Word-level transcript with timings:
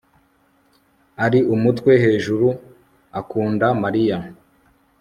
ari 1.25 1.39
umutwe 1.53 1.91
hejuru 2.03 2.47
akunda 3.19 3.67
mariya 3.83 4.17